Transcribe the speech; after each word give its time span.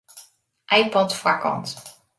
iPod 0.79 1.13
foarkant. 1.21 1.67